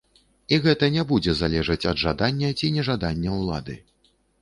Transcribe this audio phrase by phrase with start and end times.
[0.55, 3.81] І гэта не будзе залежаць ад жадання ці нежадання ўлады.